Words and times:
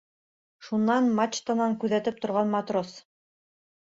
Шунан 0.69 1.11
мачтанан 1.19 1.77
күҙәтеп 1.85 2.19
торған 2.25 2.51
матрос: 2.57 2.95